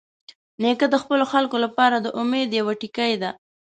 [0.61, 3.31] نیکه د خپلو خلکو لپاره د امید یوه ټکۍ ده.